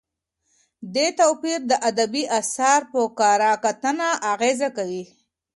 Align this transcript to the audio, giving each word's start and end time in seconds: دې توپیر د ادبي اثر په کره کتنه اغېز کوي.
دې 0.95 1.07
توپیر 1.19 1.59
د 1.69 1.73
ادبي 1.89 2.23
اثر 2.39 2.79
په 2.91 3.01
کره 3.19 3.51
کتنه 3.63 4.07
اغېز 4.33 4.59
کوي. 4.77 5.03